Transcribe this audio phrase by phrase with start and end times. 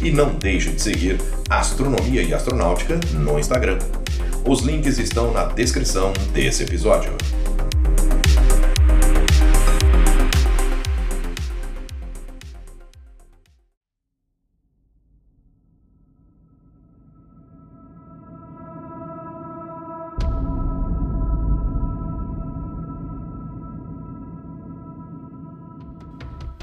[0.00, 3.78] E não deixe de seguir Astronomia e Astronáutica no Instagram.
[4.44, 7.12] Os links estão na descrição desse episódio.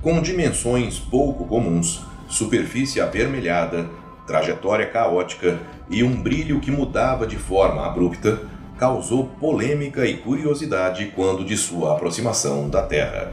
[0.00, 3.90] Com dimensões pouco comuns, superfície avermelhada,
[4.26, 8.40] trajetória caótica e um brilho que mudava de forma abrupta,
[8.78, 13.32] causou polêmica e curiosidade quando de sua aproximação da Terra.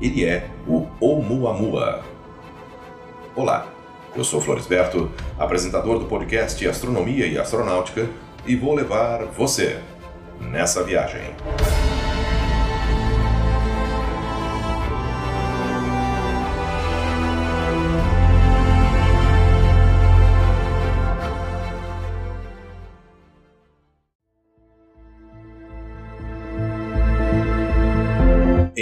[0.00, 2.02] Ele é o Oumuamua.
[3.36, 3.66] Olá,
[4.16, 8.08] eu sou Floresberto, apresentador do podcast Astronomia e Astronáutica,
[8.46, 9.78] e vou levar você
[10.40, 11.20] nessa viagem.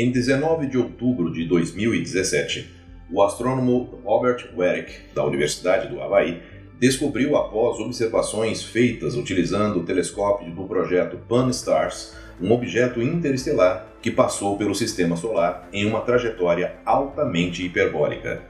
[0.01, 2.71] Em 19 de outubro de 2017,
[3.11, 6.41] o astrônomo Robert Warwick, da Universidade do Havaí,
[6.79, 14.57] descobriu após observações feitas utilizando o telescópio do projeto Pan-STARRS um objeto interestelar que passou
[14.57, 18.45] pelo sistema solar em uma trajetória altamente hiperbólica.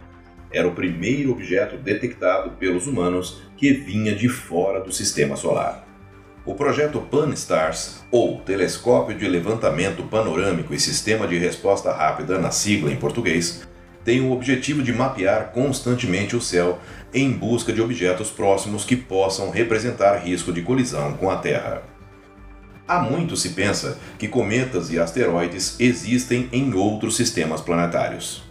[0.53, 5.88] Era o primeiro objeto detectado pelos humanos que vinha de fora do sistema solar.
[6.44, 12.91] O projeto Pan-STARRS, ou Telescópio de Levantamento Panorâmico e Sistema de Resposta Rápida, na sigla
[12.91, 13.69] em português,
[14.04, 16.78] tem o objetivo de mapear constantemente o céu
[17.12, 21.82] em busca de objetos próximos que possam representar risco de colisão com a Terra.
[22.87, 28.47] Há muito se pensa que cometas e asteroides existem em outros sistemas planetários.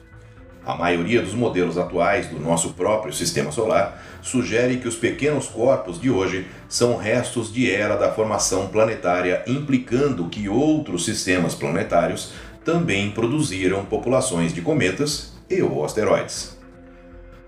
[0.68, 5.98] A maioria dos modelos atuais do nosso próprio sistema solar sugere que os pequenos corpos
[5.98, 12.34] de hoje são restos de era da formação planetária, implicando que outros sistemas planetários
[12.66, 16.58] também produziram populações de cometas e ou asteroides.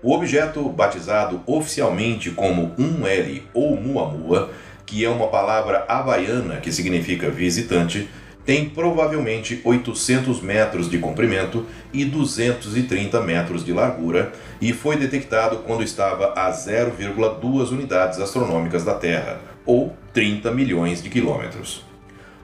[0.02, 4.50] O objeto, batizado oficialmente como 1L ou Muamua,
[4.86, 8.08] que é uma palavra havaiana que significa visitante,
[8.44, 15.82] tem provavelmente 800 metros de comprimento e 230 metros de largura e foi detectado quando
[15.82, 21.84] estava a 0,2 unidades astronômicas da Terra, ou 30 milhões de quilômetros.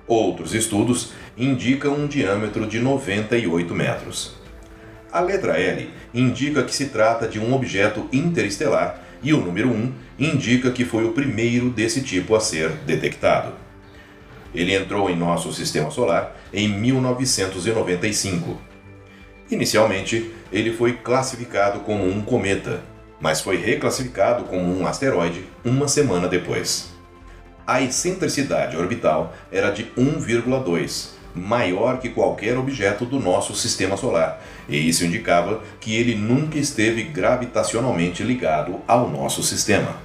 [0.06, 4.36] Outros estudos indicam um diâmetro de 98 metros.
[5.10, 9.92] A letra L indica que se trata de um objeto interestelar e o número 1
[10.18, 13.65] indica que foi o primeiro desse tipo a ser detectado.
[14.56, 18.58] Ele entrou em nosso sistema solar em 1995.
[19.50, 22.80] Inicialmente, ele foi classificado como um cometa,
[23.20, 26.90] mas foi reclassificado como um asteroide uma semana depois.
[27.66, 34.88] A excentricidade orbital era de 1,2, maior que qualquer objeto do nosso sistema solar, e
[34.88, 39.96] isso indicava que ele nunca esteve gravitacionalmente ligado ao nosso sistema.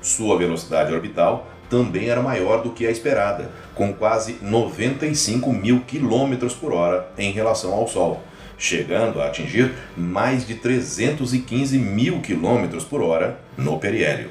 [0.00, 6.54] Sua velocidade orbital também era maior do que a esperada, com quase 95 mil quilômetros
[6.54, 8.22] por hora em relação ao Sol,
[8.56, 14.30] chegando a atingir mais de 315 mil quilômetros por hora no periélio.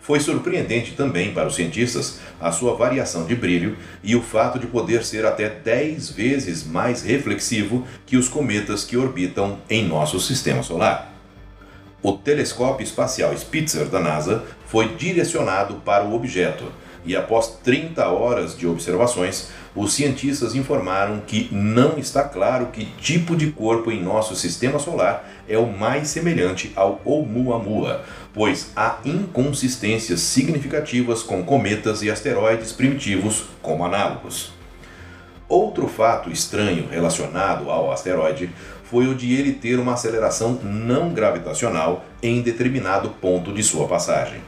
[0.00, 4.68] Foi surpreendente também para os cientistas a sua variação de brilho e o fato de
[4.68, 10.62] poder ser até 10 vezes mais reflexivo que os cometas que orbitam em nosso sistema
[10.62, 11.12] solar.
[12.00, 16.64] O telescópio espacial Spitzer da NASA foi direcionado para o objeto
[17.06, 23.36] e, após 30 horas de observações, os cientistas informaram que não está claro que tipo
[23.36, 28.04] de corpo em nosso sistema solar é o mais semelhante ao Oumuamua,
[28.34, 34.52] pois há inconsistências significativas com cometas e asteroides primitivos como análogos.
[35.48, 38.50] Outro fato estranho relacionado ao asteroide
[38.90, 44.40] foi o de ele ter uma aceleração não gravitacional em determinado ponto de sua passagem.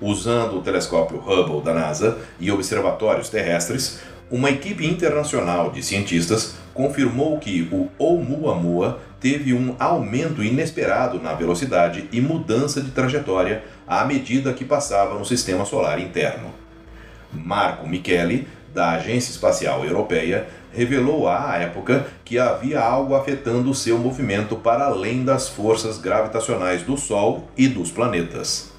[0.00, 4.00] Usando o telescópio Hubble da NASA e observatórios terrestres,
[4.30, 12.08] uma equipe internacional de cientistas confirmou que o Oumuamua teve um aumento inesperado na velocidade
[12.10, 16.50] e mudança de trajetória à medida que passava no sistema solar interno.
[17.32, 24.56] Marco Michele, da Agência Espacial Europeia revelou à época que havia algo afetando seu movimento
[24.56, 28.69] para além das forças gravitacionais do Sol e dos planetas.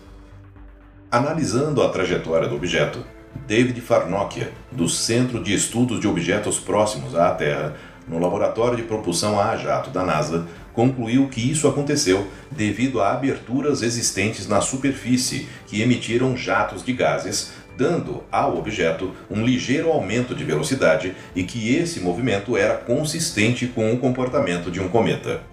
[1.11, 3.05] Analisando a trajetória do objeto,
[3.45, 7.75] David Farnokia, do Centro de Estudos de Objetos Próximos à Terra,
[8.07, 13.81] no Laboratório de Propulsão a Jato da NASA, concluiu que isso aconteceu devido a aberturas
[13.81, 20.45] existentes na superfície que emitiram jatos de gases, dando ao objeto um ligeiro aumento de
[20.45, 25.50] velocidade e que esse movimento era consistente com o comportamento de um cometa.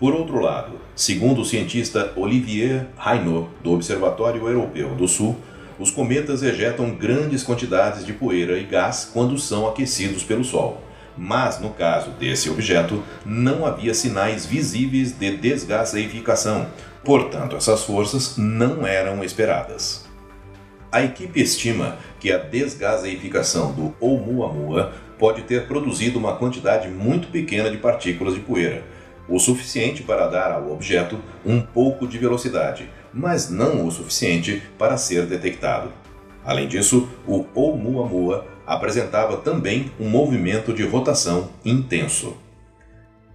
[0.00, 5.36] Por outro lado, segundo o cientista Olivier Raynaud, do Observatório Europeu do Sul,
[5.78, 10.82] os cometas ejetam grandes quantidades de poeira e gás quando são aquecidos pelo Sol.
[11.18, 16.68] Mas no caso desse objeto não havia sinais visíveis de desgaseificação,
[17.04, 20.08] portanto, essas forças não eram esperadas.
[20.90, 27.70] A equipe estima que a desgaseificação do Oumuamua pode ter produzido uma quantidade muito pequena
[27.70, 28.82] de partículas de poeira,
[29.30, 34.96] o suficiente para dar ao objeto um pouco de velocidade, mas não o suficiente para
[34.96, 35.92] ser detectado.
[36.44, 42.36] Além disso, o Oumuamua apresentava também um movimento de rotação intenso.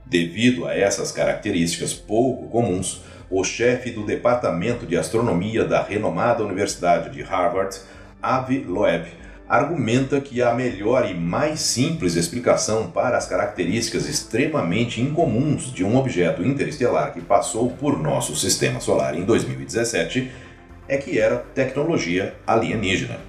[0.06, 7.10] Devido a essas características pouco comuns, o chefe do Departamento de Astronomia da renomada Universidade
[7.10, 7.80] de Harvard,
[8.22, 9.08] Avi Loeb,
[9.48, 15.96] argumenta que a melhor e mais simples explicação para as características extremamente incomuns de um
[15.98, 20.32] objeto interestelar que passou por nosso sistema solar em 2017
[20.88, 23.20] é que era tecnologia alienígena.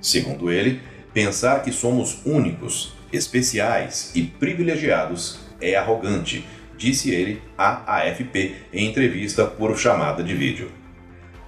[0.00, 0.80] Segundo ele,
[1.12, 6.46] Pensar que somos únicos, especiais e privilegiados é arrogante,
[6.78, 10.70] disse ele à AFP em entrevista por chamada de vídeo.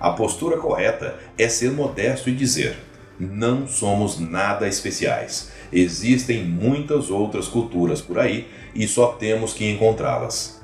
[0.00, 2.76] A postura correta é ser modesto e dizer:
[3.22, 5.50] não somos nada especiais.
[5.72, 10.62] Existem muitas outras culturas por aí e só temos que encontrá-las.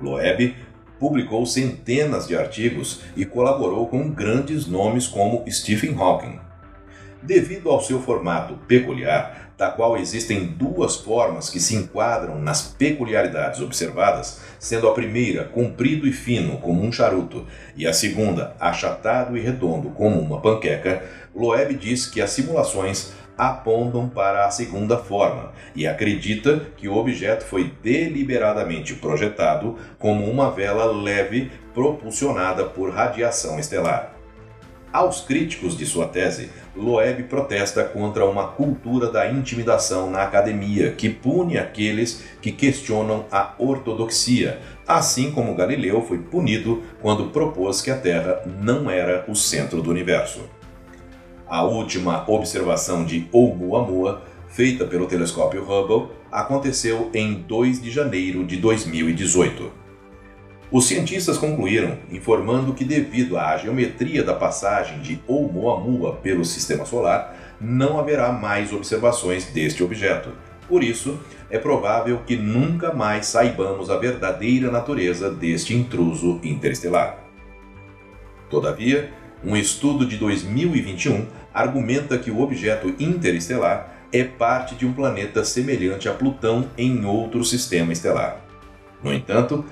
[0.00, 0.54] Loeb
[0.98, 6.40] publicou centenas de artigos e colaborou com grandes nomes como Stephen Hawking,
[7.22, 13.60] Devido ao seu formato peculiar, da qual existem duas formas que se enquadram nas peculiaridades
[13.60, 17.44] observadas, sendo a primeira comprido e fino como um charuto
[17.76, 21.02] e a segunda achatado e redondo como uma panqueca,
[21.34, 27.44] Loeb diz que as simulações apontam para a segunda forma e acredita que o objeto
[27.44, 34.17] foi deliberadamente projetado como uma vela leve propulsionada por radiação estelar.
[34.90, 41.10] Aos críticos de sua tese, Loeb protesta contra uma cultura da intimidação na academia que
[41.10, 47.98] pune aqueles que questionam a ortodoxia, assim como Galileu foi punido quando propôs que a
[47.98, 50.40] Terra não era o centro do universo.
[51.46, 58.56] A última observação de Oumuamua, feita pelo telescópio Hubble, aconteceu em 2 de janeiro de
[58.56, 59.87] 2018.
[60.70, 67.34] Os cientistas concluíram informando que, devido à geometria da passagem de Oumuamua pelo sistema solar,
[67.58, 70.30] não haverá mais observações deste objeto.
[70.68, 71.18] Por isso,
[71.48, 77.18] é provável que nunca mais saibamos a verdadeira natureza deste intruso interestelar.
[78.50, 79.10] Todavia,
[79.42, 86.10] um estudo de 2021 argumenta que o objeto interestelar é parte de um planeta semelhante
[86.10, 88.44] a Plutão em outro sistema estelar.
[89.02, 89.64] No entanto,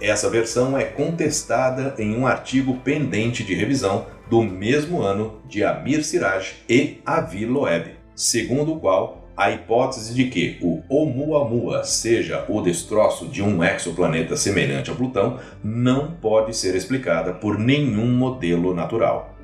[0.00, 6.04] essa versão é contestada em um artigo pendente de revisão do mesmo ano de Amir
[6.04, 12.60] Siraj e Avi Loeb, segundo o qual a hipótese de que o Oumuamua seja o
[12.60, 19.34] destroço de um exoplaneta semelhante a Plutão não pode ser explicada por nenhum modelo natural.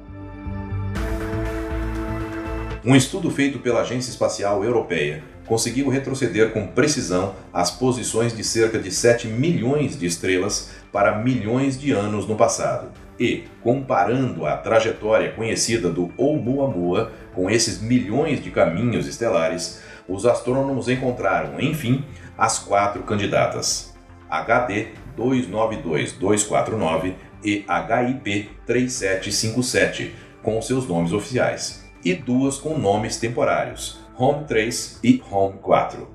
[2.84, 8.78] Um estudo feito pela Agência Espacial Europeia conseguiu retroceder com precisão as posições de cerca
[8.78, 12.92] de 7 milhões de estrelas para milhões de anos no passado.
[13.18, 20.88] E, comparando a trajetória conhecida do Oumuamua com esses milhões de caminhos estelares, os astrônomos
[20.88, 22.04] encontraram, enfim,
[22.38, 23.92] as quatro candidatas:
[24.30, 30.14] HD 292249 e HIP 3757,
[30.44, 36.06] com seus nomes oficiais e duas com nomes temporários, Home 3 e Home 4.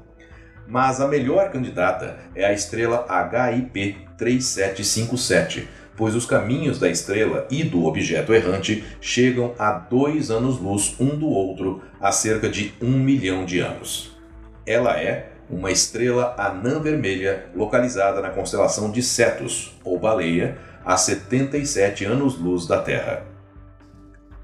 [0.68, 7.64] Mas a melhor candidata é a estrela HIP 3757, pois os caminhos da estrela e
[7.64, 13.44] do objeto errante chegam a dois anos-luz um do outro há cerca de um milhão
[13.44, 14.16] de anos.
[14.68, 22.06] Ela é uma estrela anã vermelha localizada na constelação de Cetus, ou Baleia, a 77
[22.06, 23.26] anos-luz da Terra.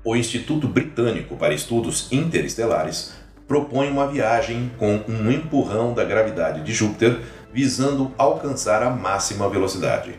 [0.04, 3.21] O Instituto Britânico para Estudos Interestelares
[3.52, 7.20] propõe uma viagem com um empurrão da gravidade de Júpiter,
[7.52, 10.18] visando alcançar a máxima velocidade.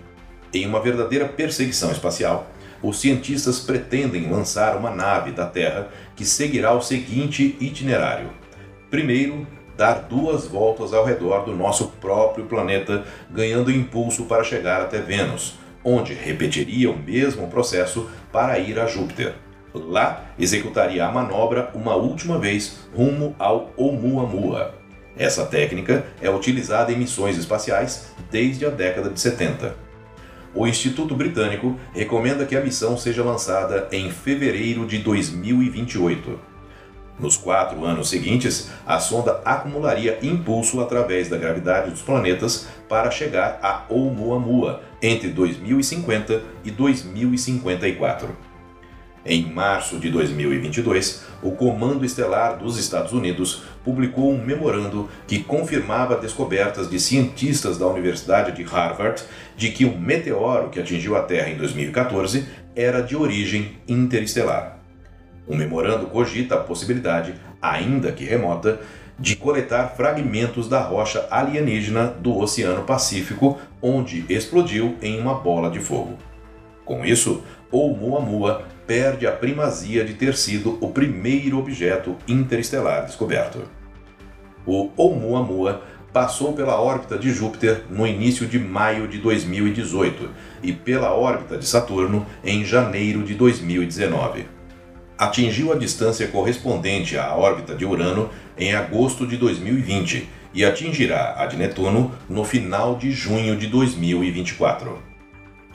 [0.52, 2.46] Em uma verdadeira perseguição espacial,
[2.82, 8.28] os cientistas pretendem lançar uma nave da Terra que seguirá o seguinte itinerário:
[8.90, 9.46] primeiro,
[9.78, 15.54] dar duas voltas ao redor do nosso próprio planeta, ganhando impulso para chegar até Vênus,
[15.82, 19.32] onde repetiria o mesmo processo para ir a Júpiter.
[19.74, 24.74] Lá, executaria a manobra uma última vez rumo ao Oumuamua.
[25.16, 29.74] Essa técnica é utilizada em missões espaciais desde a década de 70.
[30.54, 36.38] O Instituto Britânico recomenda que a missão seja lançada em fevereiro de 2028.
[37.18, 43.58] Nos quatro anos seguintes, a sonda acumularia impulso através da gravidade dos planetas para chegar
[43.62, 48.51] a Oumuamua entre 2050 e 2054.
[49.24, 56.16] Em março de 2022, o Comando Estelar dos Estados Unidos publicou um memorando que confirmava
[56.16, 59.22] descobertas de cientistas da Universidade de Harvard
[59.56, 64.80] de que um meteoro que atingiu a Terra em 2014 era de origem interestelar.
[65.46, 68.80] O memorando cogita a possibilidade, ainda que remota,
[69.16, 75.78] de coletar fragmentos da rocha alienígena do Oceano Pacífico, onde explodiu em uma bola de
[75.78, 76.18] fogo.
[76.84, 83.62] Com isso, Oumuamua perde a primazia de ter sido o primeiro objeto interestelar descoberto.
[84.66, 85.82] O Oumuamua
[86.12, 90.28] passou pela órbita de Júpiter no início de maio de 2018
[90.62, 94.44] e pela órbita de Saturno em janeiro de 2019.
[95.16, 101.46] Atingiu a distância correspondente à órbita de Urano em agosto de 2020 e atingirá a
[101.46, 105.11] de Netuno no final de junho de 2024.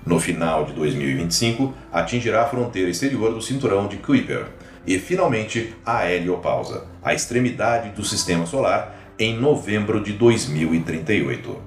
[0.07, 4.45] No final de 2025, atingirá a fronteira exterior do cinturão de Kuiper
[4.85, 11.61] e, finalmente, a heliopausa, a extremidade do sistema solar, em novembro de 2038.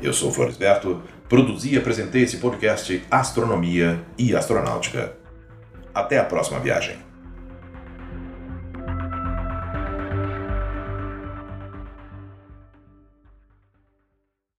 [0.00, 5.12] Eu sou Floresberto, produzi e apresentei esse podcast Astronomia e Astronáutica.
[5.94, 7.05] Até a próxima viagem.